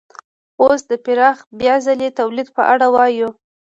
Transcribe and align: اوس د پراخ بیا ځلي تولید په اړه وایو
اوس 0.61 0.81
د 0.89 0.91
پراخ 1.05 1.37
بیا 1.59 1.75
ځلي 1.85 2.09
تولید 2.19 2.47
په 2.57 2.63
اړه 2.73 2.87
وایو 2.95 3.29